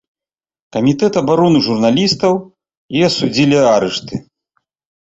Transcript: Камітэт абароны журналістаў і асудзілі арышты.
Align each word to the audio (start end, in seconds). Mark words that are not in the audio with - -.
Камітэт 0.77 1.13
абароны 1.21 1.59
журналістаў 1.67 2.33
і 2.99 3.07
асудзілі 3.11 3.57
арышты. 3.77 4.15